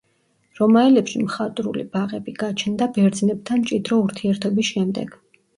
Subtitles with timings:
[0.59, 5.17] რომაელებში მხატვრული ბაღები გაჩნდა ბერძნებთან მჭიდრო ურთიერთობის შემდეგ.